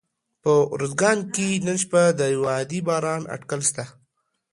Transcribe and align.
په 0.43 0.53
اروزګان 0.73 1.17
کي 1.33 1.47
نن 1.65 1.77
شپه 1.83 2.01
د 2.19 2.21
یوه 2.35 2.49
عادي 2.57 2.79
باران 2.87 3.21
اټکل 3.35 3.61
سته 3.69 3.83